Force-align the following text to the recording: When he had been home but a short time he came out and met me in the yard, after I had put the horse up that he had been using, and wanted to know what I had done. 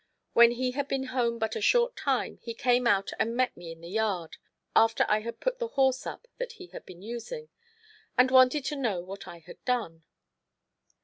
When 0.33 0.53
he 0.53 0.71
had 0.71 0.87
been 0.87 1.03
home 1.13 1.37
but 1.37 1.55
a 1.55 1.61
short 1.61 1.95
time 1.95 2.39
he 2.41 2.55
came 2.55 2.87
out 2.87 3.11
and 3.19 3.37
met 3.37 3.55
me 3.55 3.71
in 3.71 3.81
the 3.81 3.87
yard, 3.87 4.37
after 4.75 5.05
I 5.07 5.19
had 5.19 5.39
put 5.39 5.59
the 5.59 5.67
horse 5.77 6.07
up 6.07 6.27
that 6.39 6.53
he 6.53 6.65
had 6.69 6.87
been 6.87 7.03
using, 7.03 7.49
and 8.17 8.31
wanted 8.31 8.65
to 8.65 8.75
know 8.75 9.01
what 9.01 9.27
I 9.27 9.37
had 9.37 9.63
done. 9.63 10.01